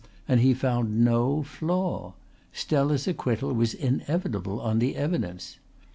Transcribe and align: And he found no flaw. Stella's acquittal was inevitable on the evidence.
And 0.27 0.39
he 0.39 0.55
found 0.55 1.05
no 1.05 1.43
flaw. 1.43 2.15
Stella's 2.51 3.07
acquittal 3.07 3.53
was 3.53 3.75
inevitable 3.75 4.59
on 4.59 4.79
the 4.79 4.95
evidence. 4.95 5.59